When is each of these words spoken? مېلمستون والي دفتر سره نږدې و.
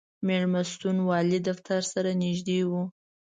مېلمستون 0.27 0.97
والي 1.09 1.39
دفتر 1.47 1.81
سره 1.93 2.09
نږدې 2.23 2.59
و. 2.69 2.71